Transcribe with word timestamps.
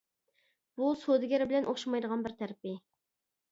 بۇ 0.79 0.87
سودىگەر 1.01 1.45
بىلەن 1.53 1.69
ئوخشىمايدىغان 1.73 2.27
بىر 2.29 2.37
تەرىپى. 2.43 2.77